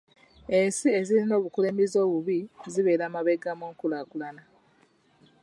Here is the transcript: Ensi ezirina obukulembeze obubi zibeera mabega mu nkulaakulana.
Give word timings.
Ensi 0.57 0.87
ezirina 0.99 1.33
obukulembeze 1.39 1.97
obubi 2.05 2.39
zibeera 2.73 3.05
mabega 3.15 3.51
mu 3.59 3.65
nkulaakulana. 3.71 4.43